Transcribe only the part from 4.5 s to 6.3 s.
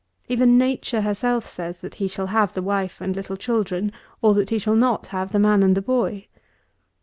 shall not have the man and the boy.